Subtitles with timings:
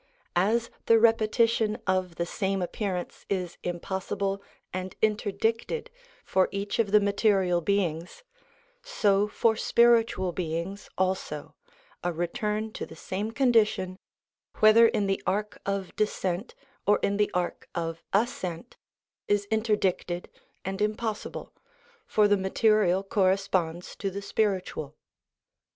[0.35, 4.41] As the repetition of the same appearance is impossible
[4.73, 5.91] and interdicted
[6.25, 8.23] for each of the material beings,
[8.81, 11.53] so for spiritual beings also,
[12.03, 13.99] a return to the same condition,
[14.57, 16.55] whether in the arc of descent
[16.87, 18.77] or in the arc of ascent,
[19.27, 20.31] is interdicted
[20.65, 21.53] and impossible,
[22.07, 24.95] for the material corre sponds to the spiritual.